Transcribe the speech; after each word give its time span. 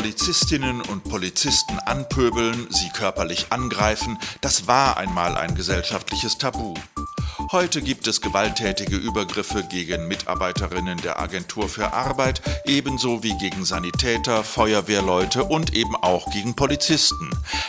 Polizistinnen 0.00 0.80
und 0.80 1.04
Polizisten 1.04 1.78
anpöbeln, 1.80 2.68
sie 2.70 2.88
körperlich 2.88 3.48
angreifen, 3.50 4.18
das 4.40 4.66
war 4.66 4.96
einmal 4.96 5.36
ein 5.36 5.54
gesellschaftliches 5.54 6.38
Tabu. 6.38 6.72
Heute 7.52 7.82
gibt 7.82 8.06
es 8.06 8.22
gewalttätige 8.22 8.96
Übergriffe 8.96 9.62
gegen 9.62 10.08
Mitarbeiterinnen 10.08 10.96
der 11.02 11.20
Agentur 11.20 11.68
für 11.68 11.92
Arbeit, 11.92 12.40
ebenso 12.64 13.22
wie 13.22 13.36
gegen 13.36 13.66
Sanitäter, 13.66 14.42
Feuerwehrleute 14.42 15.44
und 15.44 15.74
eben 15.74 15.94
auch 15.96 16.30
gegen 16.30 16.56
Polizisten. 16.56 17.28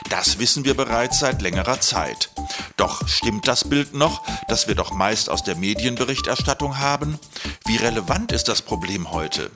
Das 0.09 0.39
wissen 0.39 0.63
wir 0.63 0.77
bereits 0.77 1.20
seit 1.20 1.41
längerer 1.41 1.82
Zeit. 1.82 2.29
Doch 2.77 3.05
stimmt 3.09 3.50
das 3.50 3.68
Bild 3.68 3.93
noch, 3.93 4.23
das 4.48 4.70
wir 4.70 4.75
doch 4.75 4.93
meist 4.93 5.29
aus 5.29 5.43
der 5.43 5.57
Medienberichterstattung 5.57 6.77
haben? 6.77 7.20
Wie 7.66 7.75
relevant 7.75 8.32
ist 8.32 8.48
das 8.48 8.61
Problem 8.61 9.11
heute? 9.11 9.52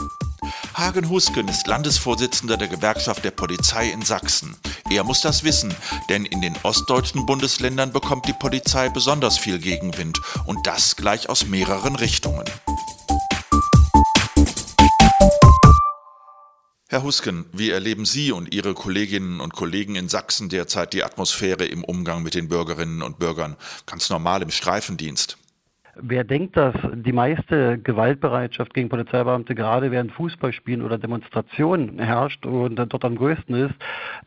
Hagen 0.74 1.10
Husken 1.10 1.48
ist 1.48 1.68
Landesvorsitzender 1.68 2.58
der 2.58 2.68
Gewerkschaft 2.68 3.24
der 3.24 3.32
Polizei 3.32 3.90
in 3.90 4.02
Sachsen. 4.02 4.56
Er 4.90 5.04
muss 5.04 5.22
das 5.22 5.44
wissen, 5.44 5.74
denn 6.10 6.26
in 6.26 6.42
den 6.42 6.56
ostdeutschen 6.64 7.26
Bundesländern 7.26 7.92
bekommt 7.92 8.28
die 8.28 8.34
Polizei 8.34 8.90
besonders 8.90 9.38
viel 9.38 9.60
Gegenwind 9.60 10.22
und 10.46 10.68
das 10.68 10.96
gleich 10.96 11.30
aus 11.30 11.46
mehreren 11.46 11.96
Richtungen. 11.96 12.46
Herr 16.88 17.04
Husken, 17.04 17.46
wie 17.52 17.72
erleben 17.72 18.06
Sie 18.06 18.32
und 18.32 18.54
Ihre 18.54 18.74
Kolleginnen 18.74 19.42
und 19.42 19.54
Kollegen 19.54 19.96
in 19.96 20.08
Sachsen 20.08 20.50
derzeit 20.50 20.94
die 20.94 21.04
Atmosphäre 21.04 21.66
im 21.66 21.84
Umgang 21.84 22.22
mit 22.22 22.36
den 22.36 22.48
Bürgerinnen 22.48 23.02
und 23.02 23.20
Bürgern, 23.20 23.58
ganz 23.86 24.10
normal 24.10 24.42
im 24.42 24.52
Streifendienst? 24.52 25.38
Wer 25.98 26.26
denkt, 26.26 26.58
dass 26.58 26.76
die 26.94 27.14
meiste 27.14 27.78
Gewaltbereitschaft 27.78 28.74
gegen 28.74 28.90
Polizeibeamte 28.90 29.56
gerade 29.56 29.92
während 29.92 30.12
Fußballspielen 30.12 30.82
oder 30.82 30.98
Demonstrationen 30.98 32.00
herrscht 32.00 32.46
und 32.46 32.76
dort 32.76 33.06
am 33.06 33.16
größten 33.16 33.56
ist, 33.56 33.76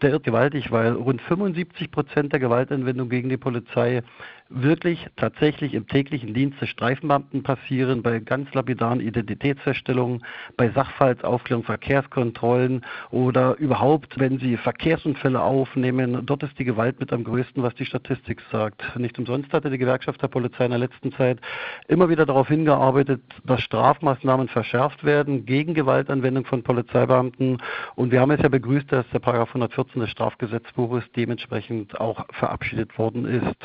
der 0.01 0.11
irrt 0.11 0.25
gewaltig, 0.25 0.73
weil 0.73 0.93
rund 0.93 1.20
75 1.20 1.91
Prozent 1.91 2.33
der 2.33 2.41
Gewaltanwendung 2.41 3.11
gegen 3.11 3.28
die 3.28 3.37
Polizei 3.37 4.03
wirklich 4.51 5.06
tatsächlich 5.17 5.75
im 5.75 5.87
täglichen 5.87 6.33
Dienst 6.33 6.61
des 6.61 6.70
Streifenbeamten 6.70 7.43
passieren, 7.43 8.03
bei 8.03 8.19
ganz 8.19 8.53
lapidaren 8.55 9.00
Identitätsfeststellungen, 9.00 10.25
bei 10.56 10.71
Sachverhaltsaufklärung, 10.71 11.65
Verkehrskontrollen 11.65 12.84
oder 13.11 13.56
überhaupt, 13.59 14.19
wenn 14.19 14.39
Sie 14.39 14.56
Verkehrsunfälle 14.56 15.41
aufnehmen. 15.41 16.25
Dort 16.25 16.43
ist 16.43 16.59
die 16.59 16.65
Gewalt 16.65 16.98
mit 16.98 17.12
am 17.12 17.25
größten, 17.25 17.62
was 17.62 17.75
die 17.75 17.84
Statistik 17.84 18.43
sagt. 18.50 18.83
Nicht 18.98 19.19
umsonst 19.19 19.53
hatte 19.53 19.71
die 19.71 19.78
Gewerkschaft 19.78 20.23
der 20.23 20.28
Polizei 20.28 20.65
in 20.65 20.71
der 20.71 20.81
letzten 20.81 21.12
Zeit 21.12 21.41
immer 21.87 22.09
wieder 22.09 22.27
darauf 22.27 22.48
hingearbeitet, 22.48 23.23
dass 23.45 23.61
Strafmaßnahmen 23.62 24.48
verschärft 24.48 25.05
werden 25.05 25.47
gegen 25.47 25.75
Gewaltanwendung 25.75 26.45
von 26.45 26.62
Polizeibeamten. 26.62 27.59
Und 27.95 28.12
wir 28.12 28.20
haben 28.20 28.31
es 28.31 28.42
ja 28.42 28.48
begrüßt, 28.48 28.91
dass 28.91 29.06
der 29.12 29.19
Paragraph 29.19 29.48
114 29.50 30.00
des 30.00 30.11
Strafgesetzbuches 30.11 31.05
dementsprechend 31.17 32.00
auch 32.00 32.27
verabschiedet 32.33 32.98
worden 32.98 33.27
ist. 33.27 33.56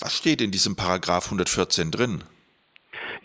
Was 0.00 0.16
steht 0.16 0.40
in 0.40 0.50
diesem 0.50 0.76
Paragraph 0.76 1.26
114 1.26 1.90
drin? 1.90 2.22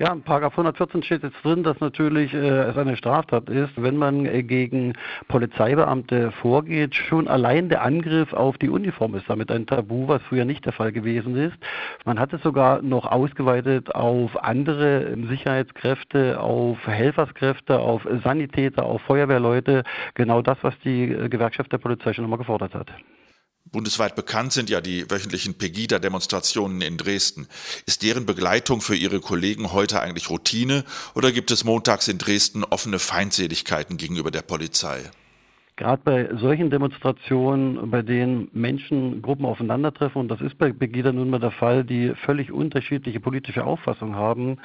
Ja, 0.03 0.11
in 0.11 0.21
Paragraph 0.21 0.51
114 0.57 1.01
steht 1.01 1.23
jetzt 1.23 1.41
drin, 1.45 1.63
dass 1.63 1.79
natürlich 1.79 2.33
äh, 2.33 2.37
es 2.37 2.77
eine 2.77 2.97
Straftat 2.97 3.47
ist, 3.47 3.71
wenn 3.81 3.95
man 3.95 4.25
äh, 4.25 4.43
gegen 4.43 4.95
Polizeibeamte 5.29 6.31
vorgeht. 6.41 6.93
Schon 6.93 7.29
allein 7.29 7.69
der 7.69 7.83
Angriff 7.83 8.33
auf 8.33 8.57
die 8.57 8.67
Uniform 8.67 9.15
ist 9.15 9.29
damit 9.29 9.49
ein 9.49 9.65
Tabu, 9.65 10.09
was 10.09 10.21
früher 10.23 10.43
nicht 10.43 10.65
der 10.65 10.73
Fall 10.73 10.91
gewesen 10.91 11.37
ist. 11.37 11.55
Man 12.03 12.19
hat 12.19 12.33
es 12.33 12.41
sogar 12.41 12.81
noch 12.81 13.05
ausgeweitet 13.05 13.95
auf 13.95 14.43
andere 14.43 15.15
Sicherheitskräfte, 15.29 16.37
auf 16.37 16.85
Helferskräfte, 16.85 17.79
auf 17.79 18.05
Sanitäter, 18.25 18.83
auf 18.83 19.01
Feuerwehrleute. 19.03 19.83
Genau 20.15 20.41
das, 20.41 20.57
was 20.63 20.77
die 20.79 21.13
äh, 21.13 21.29
Gewerkschaft 21.29 21.71
der 21.71 21.77
Polizei 21.77 22.11
schon 22.11 22.25
immer 22.25 22.37
gefordert 22.37 22.75
hat. 22.75 22.91
Bundesweit 23.73 24.15
bekannt 24.15 24.53
sind 24.53 24.69
ja 24.69 24.81
die 24.81 25.09
wöchentlichen 25.09 25.55
Pegida-Demonstrationen 25.55 26.81
in 26.81 26.97
Dresden. 26.97 27.47
Ist 27.87 28.03
deren 28.03 28.25
Begleitung 28.25 28.81
für 28.81 28.95
Ihre 28.95 29.19
Kollegen 29.19 29.73
heute 29.73 29.99
eigentlich 29.99 30.29
Routine 30.29 30.85
oder 31.15 31.31
gibt 31.31 31.49
es 31.49 31.63
montags 31.63 32.07
in 32.07 32.19
Dresden 32.19 32.63
offene 32.63 32.99
Feindseligkeiten 32.99 33.97
gegenüber 33.97 34.29
der 34.29 34.43
Polizei? 34.43 35.09
Gerade 35.83 36.01
bei 36.05 36.29
solchen 36.37 36.69
Demonstrationen, 36.69 37.91
bei 37.91 38.01
denen 38.01 38.47
Menschengruppen 38.53 39.45
aufeinandertreffen, 39.45 40.21
und 40.21 40.29
das 40.29 40.39
ist 40.39 40.57
bei 40.57 40.71
Pegida 40.71 41.11
nun 41.11 41.29
mal 41.29 41.41
der 41.41 41.51
Fall, 41.51 41.83
die 41.83 42.13
völlig 42.23 42.53
unterschiedliche 42.53 43.19
politische 43.19 43.65
Auffassungen 43.65 44.15
haben 44.15 44.59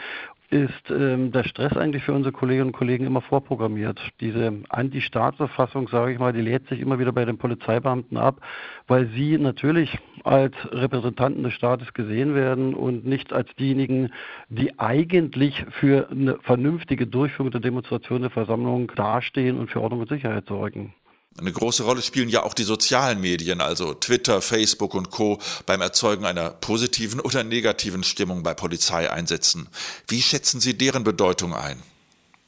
ist 0.50 0.90
ähm, 0.90 1.30
der 1.30 1.44
Stress 1.44 1.76
eigentlich 1.76 2.04
für 2.04 2.14
unsere 2.14 2.32
Kolleginnen 2.32 2.68
und 2.68 2.72
Kollegen 2.72 3.04
immer 3.04 3.20
vorprogrammiert. 3.20 4.00
Diese 4.20 4.62
Anti-Staatsauffassung, 4.70 5.88
sage 5.88 6.12
ich 6.12 6.18
mal, 6.18 6.32
die 6.32 6.40
lädt 6.40 6.66
sich 6.68 6.80
immer 6.80 6.98
wieder 6.98 7.12
bei 7.12 7.26
den 7.26 7.36
Polizeibeamten 7.36 8.16
ab, 8.16 8.40
weil 8.86 9.08
sie 9.08 9.36
natürlich 9.36 9.98
als 10.24 10.54
Repräsentanten 10.72 11.42
des 11.42 11.52
Staates 11.52 11.92
gesehen 11.92 12.34
werden 12.34 12.74
und 12.74 13.04
nicht 13.04 13.32
als 13.32 13.54
diejenigen, 13.56 14.10
die 14.48 14.78
eigentlich 14.78 15.66
für 15.68 16.08
eine 16.10 16.38
vernünftige 16.38 17.06
Durchführung 17.06 17.50
der 17.50 17.60
Demonstration 17.60 18.22
der 18.22 18.30
Versammlung 18.30 18.90
dastehen 18.96 19.58
und 19.58 19.70
für 19.70 19.82
Ordnung 19.82 20.00
und 20.00 20.08
Sicherheit 20.08 20.46
sorgen. 20.46 20.94
Eine 21.38 21.52
große 21.52 21.84
Rolle 21.84 22.02
spielen 22.02 22.28
ja 22.28 22.42
auch 22.42 22.52
die 22.52 22.64
sozialen 22.64 23.20
Medien, 23.20 23.60
also 23.60 23.94
Twitter, 23.94 24.42
Facebook 24.42 24.94
und 24.94 25.10
Co. 25.10 25.38
beim 25.66 25.80
Erzeugen 25.80 26.24
einer 26.24 26.50
positiven 26.50 27.20
oder 27.20 27.44
negativen 27.44 28.02
Stimmung 28.02 28.42
bei 28.42 28.54
Polizeieinsätzen. 28.54 29.68
Wie 30.08 30.20
schätzen 30.20 30.60
Sie 30.60 30.76
deren 30.76 31.04
Bedeutung 31.04 31.54
ein? 31.54 31.80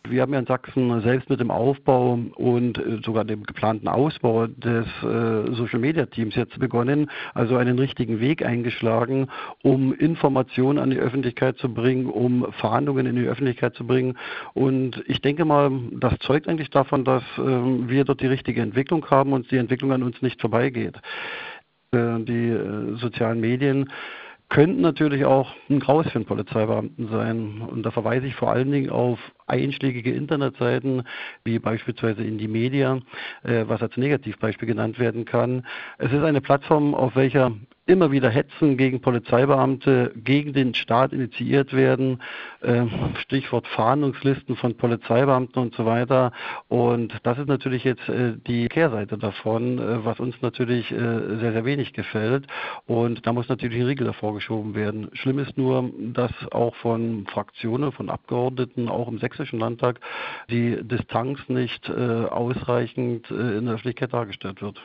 Wir 0.08 0.22
haben 0.22 0.32
ja 0.32 0.38
in 0.38 0.46
Sachsen 0.46 1.00
selbst 1.02 1.28
mit 1.28 1.40
dem 1.40 1.50
Aufbau 1.50 2.18
und 2.34 2.78
äh, 2.78 3.00
sogar 3.04 3.24
dem 3.24 3.44
geplanten 3.44 3.86
Ausbau 3.86 4.46
des 4.46 4.86
äh, 5.02 5.52
Social 5.52 5.78
Media 5.78 6.06
Teams 6.06 6.34
jetzt 6.34 6.58
begonnen, 6.58 7.10
also 7.34 7.56
einen 7.56 7.78
richtigen 7.78 8.18
Weg 8.18 8.44
eingeschlagen, 8.44 9.28
um 9.62 9.92
Informationen 9.92 10.78
an 10.78 10.90
die 10.90 10.98
Öffentlichkeit 10.98 11.58
zu 11.58 11.72
bringen, 11.72 12.06
um 12.06 12.50
Verhandlungen 12.52 13.06
in 13.06 13.16
die 13.16 13.26
Öffentlichkeit 13.26 13.74
zu 13.74 13.86
bringen. 13.86 14.16
Und 14.54 15.02
ich 15.06 15.20
denke 15.20 15.44
mal, 15.44 15.70
das 15.92 16.18
zeugt 16.20 16.48
eigentlich 16.48 16.70
davon, 16.70 17.04
dass 17.04 17.22
äh, 17.36 17.42
wir 17.42 18.04
dort 18.04 18.20
die 18.20 18.26
richtige 18.26 18.62
Entwicklung 18.62 19.04
haben 19.10 19.32
und 19.32 19.50
die 19.50 19.58
Entwicklung 19.58 19.92
an 19.92 20.02
uns 20.02 20.20
nicht 20.22 20.40
vorbeigeht. 20.40 20.96
Äh, 21.92 22.20
die 22.20 22.96
sozialen 23.00 23.40
Medien 23.40 23.90
könnten 24.50 24.80
natürlich 24.80 25.24
auch 25.24 25.54
ein 25.70 25.80
Graus 25.80 26.06
für 26.08 26.16
einen 26.16 26.26
Polizeibeamten 26.26 27.08
sein. 27.08 27.62
Und 27.62 27.84
da 27.84 27.92
verweise 27.92 28.26
ich 28.26 28.34
vor 28.34 28.50
allen 28.50 28.70
Dingen 28.70 28.90
auf 28.90 29.18
einschlägige 29.46 30.10
Internetseiten, 30.10 31.04
wie 31.44 31.58
beispielsweise 31.58 32.22
in 32.22 32.36
die 32.36 32.48
Media, 32.48 32.98
äh, 33.44 33.64
was 33.66 33.80
als 33.80 33.96
Negativbeispiel 33.96 34.66
genannt 34.66 34.98
werden 34.98 35.24
kann. 35.24 35.64
Es 35.98 36.12
ist 36.12 36.22
eine 36.22 36.40
Plattform, 36.40 36.94
auf 36.94 37.14
welcher 37.16 37.52
immer 37.90 38.12
wieder 38.12 38.30
Hetzen 38.30 38.76
gegen 38.76 39.00
Polizeibeamte, 39.00 40.12
gegen 40.14 40.52
den 40.52 40.74
Staat 40.74 41.12
initiiert 41.12 41.74
werden, 41.74 42.22
äh, 42.60 42.84
Stichwort 43.22 43.66
Fahndungslisten 43.66 44.54
von 44.54 44.76
Polizeibeamten 44.76 45.60
und 45.60 45.74
so 45.74 45.84
weiter. 45.84 46.32
Und 46.68 47.18
das 47.24 47.38
ist 47.38 47.48
natürlich 47.48 47.82
jetzt 47.82 48.08
äh, 48.08 48.34
die 48.46 48.68
Kehrseite 48.68 49.18
davon, 49.18 49.78
äh, 49.78 50.04
was 50.04 50.20
uns 50.20 50.40
natürlich 50.40 50.88
sehr, 50.88 51.52
sehr 51.52 51.64
wenig 51.64 51.92
gefällt. 51.92 52.46
Und 52.86 53.26
da 53.26 53.32
muss 53.32 53.48
natürlich 53.48 53.80
ein 53.80 53.86
Riegel 53.86 54.06
davor 54.06 54.34
geschoben 54.34 54.74
werden. 54.74 55.10
Schlimm 55.14 55.40
ist 55.40 55.58
nur, 55.58 55.90
dass 55.98 56.32
auch 56.52 56.74
von 56.76 57.26
Fraktionen, 57.26 57.90
von 57.90 58.08
Abgeordneten, 58.08 58.88
auch 58.88 59.08
im 59.08 59.18
Sächsischen 59.18 59.58
Landtag, 59.58 60.00
die 60.48 60.78
Distanz 60.82 61.40
nicht 61.48 61.90
ausreichend 61.90 63.30
in 63.30 63.66
der 63.66 63.74
Öffentlichkeit 63.74 64.12
dargestellt 64.12 64.62
wird. 64.62 64.80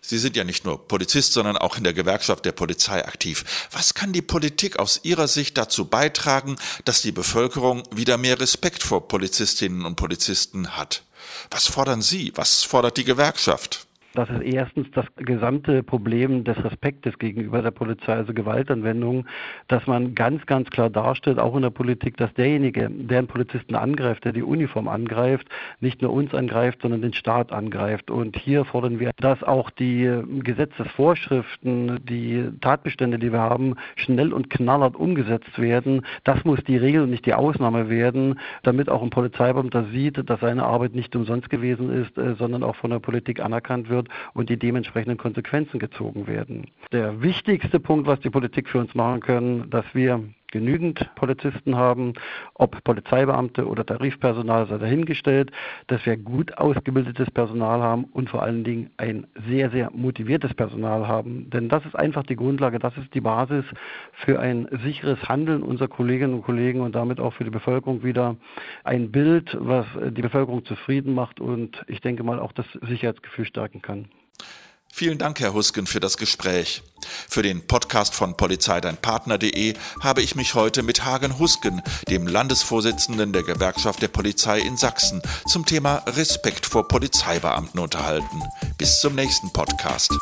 Sie 0.00 0.18
sind 0.18 0.36
ja 0.36 0.44
nicht 0.44 0.64
nur 0.64 0.86
Polizist, 0.86 1.32
sondern 1.32 1.56
auch 1.56 1.76
in 1.76 1.84
der 1.84 1.92
Gewerkschaft 1.92 2.44
der 2.44 2.52
Polizei 2.52 3.04
aktiv. 3.04 3.44
Was 3.72 3.94
kann 3.94 4.12
die 4.12 4.22
Politik 4.22 4.78
aus 4.78 5.00
Ihrer 5.02 5.26
Sicht 5.26 5.58
dazu 5.58 5.86
beitragen, 5.86 6.56
dass 6.84 7.02
die 7.02 7.12
Bevölkerung 7.12 7.82
wieder 7.90 8.16
mehr 8.16 8.38
Respekt 8.38 8.82
vor 8.82 9.08
Polizistinnen 9.08 9.84
und 9.84 9.96
Polizisten 9.96 10.76
hat? 10.76 11.02
Was 11.50 11.66
fordern 11.66 12.02
Sie? 12.02 12.32
Was 12.36 12.62
fordert 12.62 12.96
die 12.96 13.04
Gewerkschaft? 13.04 13.86
Das 14.16 14.30
ist 14.30 14.40
erstens 14.40 14.90
das 14.92 15.04
gesamte 15.16 15.82
Problem 15.82 16.42
des 16.42 16.56
Respektes 16.64 17.18
gegenüber 17.18 17.60
der 17.60 17.70
Polizei, 17.70 18.14
also 18.14 18.32
Gewaltanwendung, 18.32 19.26
dass 19.68 19.86
man 19.86 20.14
ganz, 20.14 20.46
ganz 20.46 20.70
klar 20.70 20.88
darstellt, 20.88 21.38
auch 21.38 21.54
in 21.54 21.60
der 21.60 21.70
Politik, 21.70 22.16
dass 22.16 22.32
derjenige, 22.32 22.88
der 22.90 23.18
einen 23.18 23.26
Polizisten 23.26 23.74
angreift, 23.74 24.24
der 24.24 24.32
die 24.32 24.42
Uniform 24.42 24.88
angreift, 24.88 25.46
nicht 25.80 26.00
nur 26.00 26.14
uns 26.14 26.32
angreift, 26.32 26.80
sondern 26.80 27.02
den 27.02 27.12
Staat 27.12 27.52
angreift. 27.52 28.10
Und 28.10 28.38
hier 28.38 28.64
fordern 28.64 28.98
wir, 29.00 29.10
dass 29.18 29.42
auch 29.42 29.68
die 29.68 30.10
Gesetzesvorschriften, 30.42 32.00
die 32.06 32.48
Tatbestände, 32.62 33.18
die 33.18 33.32
wir 33.32 33.40
haben, 33.40 33.74
schnell 33.96 34.32
und 34.32 34.48
knallhart 34.48 34.96
umgesetzt 34.96 35.58
werden. 35.58 36.06
Das 36.24 36.42
muss 36.42 36.64
die 36.64 36.78
Regel 36.78 37.02
und 37.02 37.10
nicht 37.10 37.26
die 37.26 37.34
Ausnahme 37.34 37.90
werden, 37.90 38.40
damit 38.62 38.88
auch 38.88 39.02
ein 39.02 39.10
Polizeibeamter 39.10 39.84
sieht, 39.92 40.30
dass 40.30 40.40
seine 40.40 40.64
Arbeit 40.64 40.94
nicht 40.94 41.14
umsonst 41.14 41.50
gewesen 41.50 41.92
ist, 41.92 42.16
äh, 42.16 42.34
sondern 42.36 42.62
auch 42.62 42.76
von 42.76 42.88
der 42.88 42.98
Politik 42.98 43.40
anerkannt 43.40 43.90
wird 43.90 44.05
und 44.34 44.50
die 44.50 44.58
dementsprechenden 44.58 45.18
Konsequenzen 45.18 45.78
gezogen 45.78 46.26
werden. 46.26 46.66
Der 46.92 47.22
wichtigste 47.22 47.80
Punkt, 47.80 48.06
was 48.06 48.20
die 48.20 48.30
Politik 48.30 48.68
für 48.68 48.78
uns 48.78 48.94
machen 48.94 49.20
können, 49.20 49.70
dass 49.70 49.84
wir 49.92 50.22
genügend 50.52 51.08
Polizisten 51.14 51.76
haben, 51.76 52.14
ob 52.54 52.82
Polizeibeamte 52.84 53.66
oder 53.66 53.84
Tarifpersonal 53.84 54.66
sei 54.66 54.78
dahingestellt, 54.78 55.50
dass 55.86 56.04
wir 56.06 56.16
gut 56.16 56.56
ausgebildetes 56.58 57.30
Personal 57.30 57.80
haben 57.80 58.04
und 58.04 58.30
vor 58.30 58.42
allen 58.42 58.64
Dingen 58.64 58.90
ein 58.96 59.26
sehr, 59.48 59.70
sehr 59.70 59.90
motiviertes 59.92 60.54
Personal 60.54 61.08
haben. 61.08 61.50
Denn 61.50 61.68
das 61.68 61.84
ist 61.84 61.96
einfach 61.96 62.22
die 62.24 62.36
Grundlage, 62.36 62.78
das 62.78 62.96
ist 62.96 63.12
die 63.14 63.20
Basis 63.20 63.64
für 64.12 64.40
ein 64.40 64.68
sicheres 64.82 65.22
Handeln 65.28 65.62
unserer 65.62 65.88
Kolleginnen 65.88 66.34
und 66.34 66.42
Kollegen 66.42 66.80
und 66.80 66.94
damit 66.94 67.20
auch 67.20 67.34
für 67.34 67.44
die 67.44 67.50
Bevölkerung 67.50 68.02
wieder 68.02 68.36
ein 68.84 69.10
Bild, 69.10 69.56
was 69.60 69.86
die 70.10 70.22
Bevölkerung 70.22 70.64
zufrieden 70.64 71.14
macht 71.14 71.40
und 71.40 71.84
ich 71.88 72.00
denke 72.00 72.22
mal 72.22 72.38
auch 72.38 72.52
das 72.52 72.66
Sicherheitsgefühl 72.82 73.44
stärken 73.44 73.82
kann. 73.82 74.08
Vielen 74.98 75.18
Dank, 75.18 75.40
Herr 75.40 75.52
Husken, 75.52 75.86
für 75.86 76.00
das 76.00 76.16
Gespräch. 76.16 76.82
Für 77.28 77.42
den 77.42 77.66
Podcast 77.66 78.14
von 78.14 78.34
polizeideinpartner.de 78.34 79.74
habe 80.00 80.22
ich 80.22 80.36
mich 80.36 80.54
heute 80.54 80.82
mit 80.82 81.04
Hagen 81.04 81.38
Husken, 81.38 81.82
dem 82.08 82.26
Landesvorsitzenden 82.26 83.34
der 83.34 83.42
Gewerkschaft 83.42 84.00
der 84.00 84.08
Polizei 84.08 84.58
in 84.58 84.78
Sachsen, 84.78 85.20
zum 85.46 85.66
Thema 85.66 85.96
Respekt 86.06 86.64
vor 86.64 86.88
Polizeibeamten 86.88 87.78
unterhalten. 87.78 88.42
Bis 88.78 88.98
zum 89.02 89.14
nächsten 89.14 89.52
Podcast. 89.52 90.14